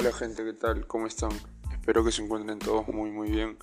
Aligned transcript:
Hola 0.00 0.12
gente, 0.12 0.44
¿qué 0.44 0.52
tal? 0.52 0.86
¿Cómo 0.86 1.08
están? 1.08 1.32
Espero 1.72 2.04
que 2.04 2.12
se 2.12 2.22
encuentren 2.22 2.60
todos 2.60 2.86
muy 2.86 3.10
muy 3.10 3.32
bien. 3.32 3.58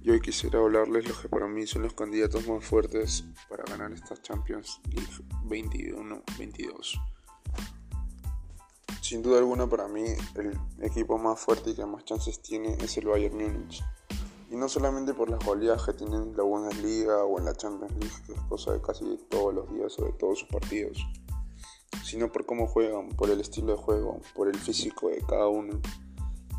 Y 0.00 0.10
hoy 0.10 0.20
quisiera 0.20 0.60
hablarles 0.60 1.08
los 1.08 1.18
que 1.18 1.28
para 1.28 1.48
mí 1.48 1.66
son 1.66 1.82
los 1.82 1.92
candidatos 1.92 2.46
más 2.46 2.64
fuertes 2.64 3.24
para 3.48 3.64
ganar 3.64 3.90
esta 3.90 4.14
Champions 4.22 4.80
League 4.92 5.10
21-22. 5.48 7.02
Sin 9.00 9.22
duda 9.22 9.38
alguna 9.38 9.68
para 9.68 9.88
mí 9.88 10.04
el 10.36 10.56
equipo 10.82 11.18
más 11.18 11.40
fuerte 11.40 11.70
y 11.70 11.74
que 11.74 11.84
más 11.84 12.04
chances 12.04 12.40
tiene 12.40 12.74
es 12.74 12.96
el 12.98 13.06
Bayern 13.08 13.36
Múnich. 13.36 13.82
Y 14.52 14.54
no 14.54 14.68
solamente 14.68 15.14
por 15.14 15.30
las 15.30 15.44
goleadas 15.44 15.84
que 15.84 15.94
tienen 15.94 16.22
en 16.22 16.36
la 16.36 16.44
Bundesliga 16.44 17.24
o 17.24 17.40
en 17.40 17.46
la 17.46 17.56
Champions 17.56 17.92
League, 17.98 18.22
que 18.24 18.34
es 18.34 18.40
cosa 18.42 18.72
de 18.72 18.80
casi 18.80 19.18
todos 19.28 19.52
los 19.52 19.74
días 19.74 19.98
o 19.98 20.04
de 20.04 20.12
todos 20.12 20.38
sus 20.38 20.48
partidos 20.48 21.04
sino 22.04 22.30
por 22.30 22.46
cómo 22.46 22.66
juegan, 22.66 23.08
por 23.10 23.30
el 23.30 23.40
estilo 23.40 23.72
de 23.72 23.78
juego, 23.78 24.20
por 24.34 24.48
el 24.48 24.56
físico 24.56 25.08
de 25.08 25.22
cada 25.26 25.48
uno. 25.48 25.80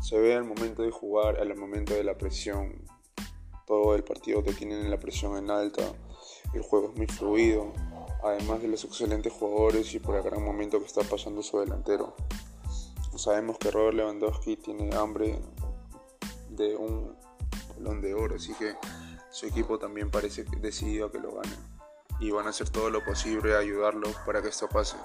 Se 0.02 0.18
ve 0.18 0.34
al 0.34 0.44
momento 0.44 0.82
de 0.82 0.90
jugar, 0.90 1.40
al 1.40 1.56
momento 1.56 1.94
de 1.94 2.04
la 2.04 2.16
presión, 2.18 2.84
todo 3.66 3.94
el 3.94 4.04
partido 4.04 4.42
que 4.42 4.52
tienen 4.52 4.90
la 4.90 4.98
presión 4.98 5.36
en 5.36 5.50
alta, 5.50 5.82
el 6.52 6.62
juego 6.62 6.90
es 6.90 6.96
muy 6.96 7.06
fluido, 7.06 7.72
además 8.22 8.62
de 8.62 8.68
los 8.68 8.84
excelentes 8.84 9.32
jugadores 9.32 9.94
y 9.94 9.98
por 9.98 10.16
el 10.16 10.22
gran 10.22 10.42
momento 10.42 10.78
que 10.78 10.86
está 10.86 11.02
pasando 11.02 11.42
su 11.42 11.58
delantero. 11.58 12.14
Sabemos 13.16 13.58
que 13.58 13.70
Robert 13.70 13.96
Lewandowski 13.96 14.56
tiene 14.56 14.94
hambre 14.94 15.38
de 16.50 16.76
un 16.76 17.16
balón 17.74 18.00
de 18.00 18.14
oro, 18.14 18.36
así 18.36 18.52
que 18.54 18.74
su 19.30 19.46
equipo 19.46 19.78
también 19.78 20.10
parece 20.10 20.44
decidido 20.60 21.06
a 21.06 21.12
que 21.12 21.18
lo 21.18 21.34
gane 21.34 21.56
y 22.20 22.30
van 22.30 22.46
a 22.46 22.50
hacer 22.50 22.70
todo 22.70 22.90
lo 22.90 23.04
posible 23.04 23.54
a 23.54 23.58
ayudarlo 23.58 24.08
para 24.24 24.42
que 24.42 24.48
esto 24.48 24.68
pase. 24.68 24.96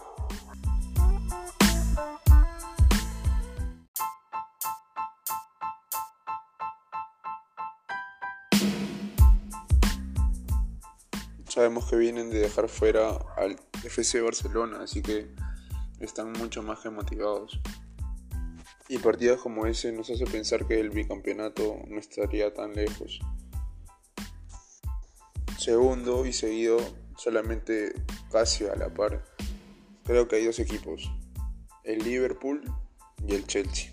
Sabemos 11.60 11.90
que 11.90 11.98
vienen 11.98 12.30
de 12.30 12.40
dejar 12.40 12.70
fuera 12.70 13.10
al 13.36 13.60
FC 13.84 14.22
Barcelona, 14.22 14.80
así 14.82 15.02
que 15.02 15.28
están 16.00 16.32
mucho 16.32 16.64
más 16.64 16.80
que 16.80 16.90
motivados. 16.90 17.60
Y 18.88 18.98
partidos 19.00 19.42
como 19.42 19.66
ese 19.66 19.92
nos 19.92 20.10
hace 20.10 20.24
pensar 20.24 20.66
que 20.66 20.80
el 20.80 20.90
bicampeonato 20.90 21.82
no 21.90 22.00
estaría 22.00 22.54
tan 22.54 22.76
lejos 22.76 23.20
segundo 25.58 26.26
y 26.26 26.32
seguido 26.32 26.78
solamente 27.18 27.92
casi 28.32 28.66
a 28.66 28.78
la 28.78 28.94
par. 28.94 29.26
Creo 30.06 30.30
que 30.30 30.38
hay 30.38 30.46
dos 30.46 30.60
equipos, 30.60 31.12
el 31.84 32.00
Liverpool 32.06 32.64
y 33.28 33.36
el 33.36 33.46
Chelsea. 33.46 33.92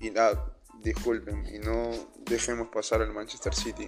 Y 0.00 0.08
nada, 0.12 0.56
disculpen, 0.82 1.44
y 1.54 1.58
no 1.58 1.90
dejemos 2.24 2.68
pasar 2.68 3.02
al 3.02 3.12
Manchester 3.12 3.54
City. 3.54 3.86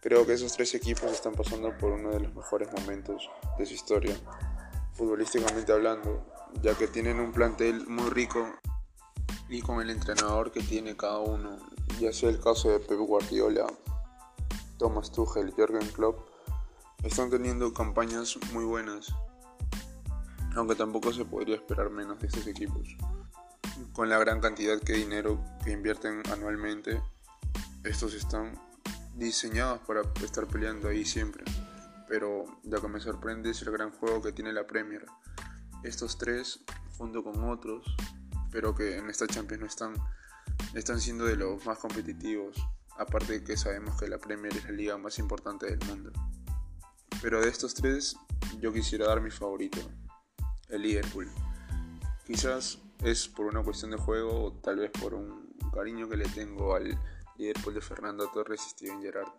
Creo 0.00 0.26
que 0.26 0.34
esos 0.34 0.52
tres 0.52 0.74
equipos 0.74 1.10
están 1.10 1.34
pasando 1.34 1.76
por 1.78 1.92
uno 1.92 2.10
de 2.10 2.20
los 2.20 2.34
mejores 2.34 2.72
momentos 2.72 3.30
de 3.58 3.66
su 3.66 3.74
historia, 3.74 4.16
futbolísticamente 4.92 5.72
hablando, 5.72 6.26
ya 6.62 6.74
que 6.74 6.88
tienen 6.88 7.20
un 7.20 7.32
plantel 7.32 7.86
muy 7.86 8.10
rico 8.10 8.52
y 9.48 9.60
con 9.62 9.80
el 9.80 9.90
entrenador 9.90 10.50
que 10.50 10.60
tiene 10.60 10.96
cada 10.96 11.18
uno, 11.18 11.56
ya 12.00 12.12
sea 12.12 12.30
el 12.30 12.40
caso 12.40 12.70
de 12.70 12.80
Pep 12.80 12.98
Guardiola, 12.98 13.66
Thomas 14.78 15.12
Tuchel 15.12 15.52
Jürgen 15.52 15.88
Klopp 15.88 16.32
están 17.02 17.30
teniendo 17.30 17.72
campañas 17.74 18.38
muy 18.52 18.64
buenas, 18.64 19.14
aunque 20.56 20.74
tampoco 20.74 21.12
se 21.12 21.24
podría 21.24 21.56
esperar 21.56 21.90
menos 21.90 22.18
de 22.20 22.28
estos 22.28 22.46
equipos. 22.46 22.96
Con 23.92 24.08
la 24.08 24.18
gran 24.18 24.40
cantidad 24.40 24.80
de 24.80 24.94
dinero 24.94 25.42
que 25.64 25.72
invierten 25.72 26.22
anualmente, 26.30 27.02
estos 27.84 28.14
están 28.14 28.58
diseñados 29.14 29.80
para 29.80 30.02
estar 30.22 30.46
peleando 30.46 30.88
ahí 30.88 31.04
siempre. 31.04 31.44
Pero 32.08 32.44
lo 32.64 32.80
que 32.80 32.88
me 32.88 33.00
sorprende 33.00 33.50
es 33.50 33.62
el 33.62 33.70
gran 33.70 33.90
juego 33.90 34.22
que 34.22 34.32
tiene 34.32 34.52
la 34.52 34.66
Premier. 34.66 35.06
Estos 35.82 36.18
tres, 36.18 36.60
junto 36.96 37.22
con 37.24 37.42
otros, 37.48 37.84
pero 38.50 38.74
que 38.74 38.98
en 38.98 39.08
esta 39.08 39.26
Champions 39.26 39.60
no 39.60 39.66
están, 39.66 39.94
están 40.74 41.00
siendo 41.00 41.24
de 41.24 41.36
los 41.36 41.64
más 41.64 41.78
competitivos 41.78 42.56
aparte 42.98 43.32
de 43.32 43.44
que 43.44 43.56
sabemos 43.56 43.98
que 43.98 44.08
la 44.08 44.18
Premier 44.18 44.54
es 44.56 44.64
la 44.64 44.70
liga 44.70 44.98
más 44.98 45.18
importante 45.18 45.66
del 45.66 45.86
mundo. 45.88 46.12
Pero 47.20 47.40
de 47.40 47.48
estos 47.48 47.74
tres, 47.74 48.16
yo 48.60 48.72
quisiera 48.72 49.06
dar 49.06 49.20
mi 49.20 49.30
favorito, 49.30 49.78
el 50.68 50.82
Liverpool. 50.82 51.30
Quizás 52.26 52.78
es 53.02 53.28
por 53.28 53.46
una 53.46 53.62
cuestión 53.62 53.90
de 53.90 53.96
juego 53.96 54.44
o 54.44 54.52
tal 54.52 54.76
vez 54.76 54.90
por 54.90 55.14
un 55.14 55.54
cariño 55.74 56.08
que 56.08 56.16
le 56.16 56.28
tengo 56.28 56.74
al 56.74 56.98
Liverpool 57.36 57.74
de 57.74 57.80
Fernando 57.80 58.28
Torres 58.30 58.64
y 58.66 58.70
Steven 58.70 59.02
Gerrard. 59.02 59.32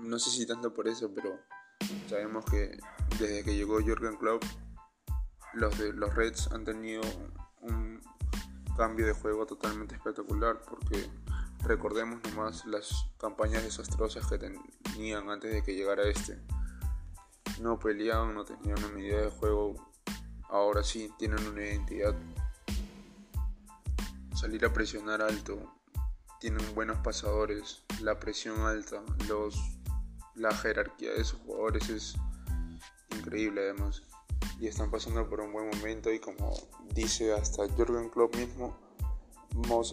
No 0.00 0.18
sé 0.18 0.30
si 0.30 0.46
tanto 0.46 0.72
por 0.74 0.88
eso, 0.88 1.12
pero 1.14 1.38
sabemos 2.08 2.44
que 2.44 2.78
desde 3.18 3.44
que 3.44 3.54
llegó 3.56 3.80
Jürgen 3.80 4.16
Klopp, 4.16 4.44
los, 5.54 5.78
los 5.78 6.14
Reds 6.14 6.52
han 6.52 6.64
tenido 6.64 7.02
un 7.60 8.00
cambio 8.76 9.06
de 9.06 9.14
juego 9.14 9.46
totalmente 9.46 9.94
espectacular 9.94 10.60
porque 10.68 11.08
Recordemos 11.66 12.20
nomás 12.22 12.64
las 12.66 13.08
campañas 13.18 13.64
desastrosas 13.64 14.24
que 14.28 14.38
tenían 14.38 15.28
antes 15.28 15.52
de 15.52 15.64
que 15.64 15.74
llegara 15.74 16.04
este. 16.04 16.38
No 17.60 17.76
peleaban, 17.76 18.34
no 18.34 18.44
tenían 18.44 18.82
una 18.84 19.00
idea 19.00 19.22
de 19.22 19.30
juego. 19.30 19.74
Ahora 20.48 20.84
sí 20.84 21.10
tienen 21.18 21.44
una 21.44 21.62
identidad. 21.62 22.14
Salir 24.32 24.64
a 24.64 24.72
presionar 24.72 25.22
alto. 25.22 25.75
Tienen 26.46 26.76
buenos 26.76 26.98
pasadores. 26.98 27.82
La 28.02 28.20
presión 28.20 28.60
alta. 28.60 29.02
Los, 29.26 29.56
la 30.36 30.54
jerarquía 30.54 31.12
de 31.12 31.24
sus 31.24 31.40
jugadores 31.40 31.88
es 31.88 32.14
increíble 33.16 33.62
además. 33.62 34.04
Y 34.60 34.68
están 34.68 34.88
pasando 34.88 35.28
por 35.28 35.40
un 35.40 35.52
buen 35.52 35.68
momento 35.70 36.12
y 36.12 36.20
como 36.20 36.54
dice 36.94 37.32
hasta 37.32 37.68
Jürgen 37.70 38.10
Klopp 38.10 38.36
mismo, 38.36 38.78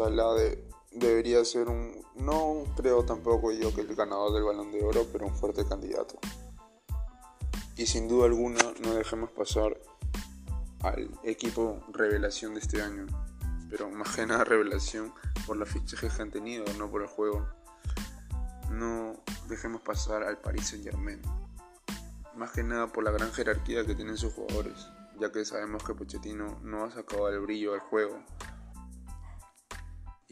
hablar 0.05 0.37
de 0.37 0.63
debería 0.91 1.43
ser 1.43 1.69
un, 1.69 2.05
no 2.17 2.65
creo 2.77 3.03
tampoco 3.03 3.51
yo 3.51 3.73
que 3.73 3.81
el 3.81 3.95
ganador 3.95 4.33
del 4.33 4.43
balón 4.43 4.71
de 4.71 4.83
oro, 4.83 5.07
pero 5.11 5.25
un 5.25 5.35
fuerte 5.35 5.65
candidato. 5.67 6.19
Y 7.77 7.87
sin 7.87 8.07
duda 8.07 8.27
alguna 8.27 8.61
no 8.83 8.93
dejemos 8.93 9.31
pasar 9.31 9.75
al 10.81 11.09
equipo 11.23 11.83
revelación 11.91 12.53
de 12.53 12.59
este 12.59 12.79
año, 12.79 13.07
pero 13.69 13.89
más 13.89 14.15
que 14.15 14.25
nada 14.25 14.43
revelación 14.43 15.13
por 15.45 15.57
las 15.57 15.69
fichajes 15.69 16.13
que 16.13 16.21
han 16.21 16.31
tenido, 16.31 16.65
no 16.77 16.89
por 16.89 17.01
el 17.01 17.07
juego. 17.07 17.47
No 18.69 19.23
dejemos 19.47 19.81
pasar 19.81 20.23
al 20.23 20.39
Paris 20.39 20.69
Saint 20.69 20.83
Germain, 20.83 21.21
más 22.35 22.51
que 22.51 22.63
nada 22.63 22.87
por 22.87 23.03
la 23.03 23.11
gran 23.11 23.31
jerarquía 23.31 23.85
que 23.85 23.95
tienen 23.95 24.17
sus 24.17 24.33
jugadores, 24.33 24.87
ya 25.19 25.31
que 25.31 25.45
sabemos 25.45 25.83
que 25.83 25.93
Pochettino 25.93 26.59
no 26.63 26.85
ha 26.85 26.91
sacado 26.91 27.29
el 27.29 27.39
brillo 27.39 27.73
al 27.73 27.79
juego 27.79 28.23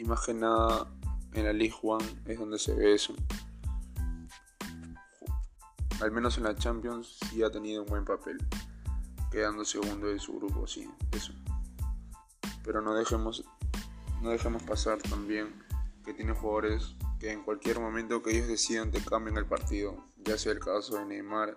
y 0.02 0.04
más 0.04 0.26
que 0.26 0.34
nada 0.34 0.88
en 1.34 1.46
la 1.46 1.54
League 1.54 1.76
One 1.84 2.06
es 2.26 2.40
donde 2.40 2.58
se 2.58 2.74
ve 2.74 2.96
eso. 2.96 3.14
Al 6.02 6.12
menos 6.12 6.38
en 6.38 6.46
la 6.46 6.56
Champions 6.56 7.20
sí 7.30 7.44
ha 7.44 7.52
tenido 7.52 7.84
un 7.84 7.88
buen 7.88 8.04
papel, 8.04 8.40
quedando 9.32 9.64
segundo 9.64 10.08
de 10.08 10.18
su 10.18 10.38
grupo, 10.38 10.66
sí, 10.66 10.90
eso. 11.12 11.34
Pero 12.64 12.82
no 12.82 12.94
dejemos, 12.94 13.44
no 14.22 14.30
dejemos 14.30 14.64
pasar 14.64 15.02
también 15.02 15.64
que 16.04 16.14
tiene 16.14 16.34
jugadores 16.34 16.96
que 17.20 17.32
en 17.32 17.44
cualquier 17.44 17.80
momento 17.80 18.24
que 18.24 18.32
ellos 18.32 18.48
decidan 18.48 18.92
te 18.92 19.04
cambien 19.04 19.38
el 19.38 19.46
partido, 19.46 20.06
ya 20.18 20.38
sea 20.38 20.52
el 20.54 20.60
caso 20.60 20.98
de 20.98 21.06
Neymar, 21.06 21.54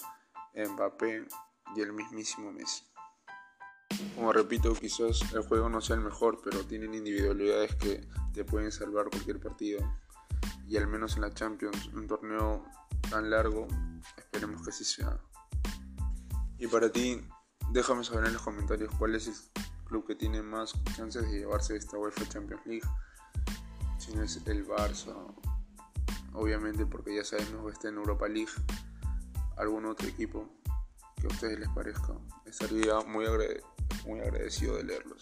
Mbappé 0.55 1.27
y 1.75 1.81
el 1.81 1.93
mismísimo 1.93 2.53
Messi. 2.53 2.85
Como 4.15 4.33
repito, 4.33 4.75
quizás 4.75 5.21
el 5.33 5.43
juego 5.43 5.69
no 5.69 5.81
sea 5.81 5.97
el 5.97 6.03
mejor, 6.03 6.41
pero 6.43 6.65
tienen 6.65 6.95
individualidades 6.95 7.75
que 7.77 8.07
te 8.33 8.45
pueden 8.45 8.73
salvar 8.73 9.09
cualquier 9.09 9.41
partido. 9.41 9.81
Y 10.67 10.77
al 10.77 10.87
menos 10.87 11.17
en 11.17 11.23
la 11.23 11.33
Champions, 11.33 11.87
un 11.95 12.07
torneo 12.07 12.65
tan 13.11 13.31
largo, 13.31 13.67
esperemos 14.17 14.63
que 14.63 14.71
así 14.71 14.85
sea. 14.85 15.21
Y 16.59 16.67
para 16.67 16.91
ti, 16.91 17.21
déjame 17.71 18.05
saber 18.05 18.27
en 18.27 18.35
los 18.35 18.43
comentarios 18.43 18.95
cuál 18.99 19.15
es 19.15 19.51
club 19.95 20.07
que 20.09 20.17
tiene 20.17 20.43
más 20.43 20.75
chances 20.97 21.31
de 21.31 21.39
llevarse 21.39 21.77
esta 21.77 21.97
UEFA 21.97 22.29
Champions 22.29 22.67
League. 22.67 22.87
Si 23.97 24.13
no 24.13 24.25
es 24.25 24.43
el 24.45 24.67
Barça, 24.67 25.15
obviamente 26.33 26.85
porque 26.85 27.15
ya 27.15 27.25
sabemos 27.25 27.65
que 27.67 27.73
está 27.75 27.89
en 27.91 27.99
Europa 27.99 28.27
League, 28.27 28.51
algún 29.57 29.87
otro 29.87 30.09
equipo 30.09 30.49
que 31.21 31.29
a 31.29 31.31
ustedes 31.31 31.61
les 31.61 31.69
parezca. 31.69 32.13
Estaría 32.45 32.99
muy, 33.07 33.27
muy 34.05 34.19
agradecido 34.19 34.79
de 34.79 34.83
leerlos. 34.83 35.19